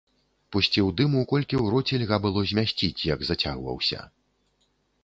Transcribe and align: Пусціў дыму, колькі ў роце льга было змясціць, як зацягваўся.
Пусціў 0.55 0.87
дыму, 1.01 1.21
колькі 1.33 1.55
ў 1.63 1.75
роце 1.75 1.95
льга 2.05 2.17
было 2.25 2.45
змясціць, 2.53 3.07
як 3.13 3.19
зацягваўся. 3.31 3.99